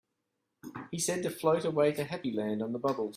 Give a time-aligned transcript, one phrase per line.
[0.89, 3.09] He said to float away to Happy Land on the bubbles.